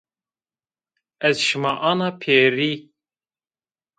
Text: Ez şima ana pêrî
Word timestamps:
Ez 1.27 1.37
şima 1.45 1.71
ana 1.89 2.09
pêrî 2.21 2.73